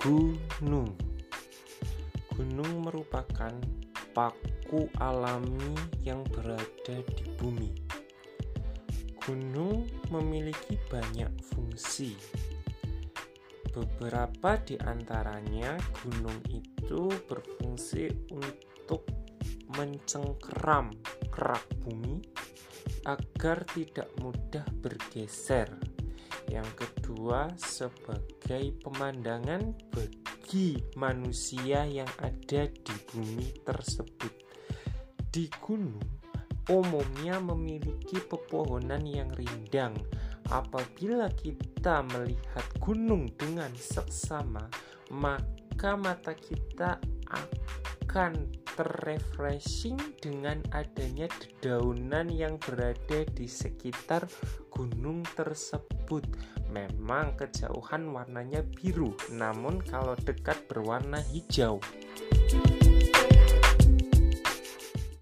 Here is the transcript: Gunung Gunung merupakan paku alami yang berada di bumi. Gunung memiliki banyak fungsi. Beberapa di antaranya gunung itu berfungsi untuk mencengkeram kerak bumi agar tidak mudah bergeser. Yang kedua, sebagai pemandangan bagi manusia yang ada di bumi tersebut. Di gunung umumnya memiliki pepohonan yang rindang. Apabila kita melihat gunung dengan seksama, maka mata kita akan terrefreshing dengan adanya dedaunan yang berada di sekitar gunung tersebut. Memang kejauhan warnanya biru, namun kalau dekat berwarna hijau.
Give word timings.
Gunung 0.00 0.96
Gunung 2.32 2.88
merupakan 2.88 3.52
paku 4.16 4.88
alami 4.96 5.76
yang 6.00 6.24
berada 6.24 7.04
di 7.04 7.24
bumi. 7.36 7.68
Gunung 9.20 9.84
memiliki 10.08 10.80
banyak 10.88 11.28
fungsi. 11.52 12.16
Beberapa 13.76 14.56
di 14.64 14.80
antaranya 14.80 15.76
gunung 16.00 16.48
itu 16.48 17.12
berfungsi 17.28 18.32
untuk 18.32 19.04
mencengkeram 19.76 20.96
kerak 21.28 21.68
bumi 21.84 22.24
agar 23.04 23.68
tidak 23.68 24.08
mudah 24.16 24.64
bergeser. 24.80 25.76
Yang 26.48 26.72
kedua, 26.72 26.89
sebagai 27.60 28.80
pemandangan 28.80 29.76
bagi 29.92 30.80
manusia 30.96 31.84
yang 31.84 32.08
ada 32.16 32.64
di 32.64 32.94
bumi 33.12 33.60
tersebut. 33.60 34.32
Di 35.28 35.46
gunung 35.60 36.20
umumnya 36.70 37.42
memiliki 37.42 38.22
pepohonan 38.24 39.02
yang 39.02 39.28
rindang. 39.34 39.98
Apabila 40.50 41.30
kita 41.30 42.02
melihat 42.10 42.66
gunung 42.82 43.30
dengan 43.38 43.70
seksama, 43.74 44.66
maka 45.14 45.94
mata 45.94 46.34
kita 46.34 46.98
akan 47.30 48.59
terrefreshing 48.76 49.98
dengan 50.20 50.60
adanya 50.70 51.26
dedaunan 51.28 52.30
yang 52.30 52.56
berada 52.60 53.26
di 53.34 53.46
sekitar 53.48 54.28
gunung 54.70 55.26
tersebut. 55.34 56.24
Memang 56.70 57.34
kejauhan 57.34 58.10
warnanya 58.14 58.62
biru, 58.62 59.16
namun 59.34 59.82
kalau 59.82 60.14
dekat 60.14 60.56
berwarna 60.70 61.18
hijau. 61.34 61.82